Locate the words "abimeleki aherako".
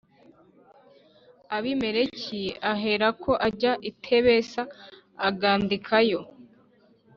1.55-3.31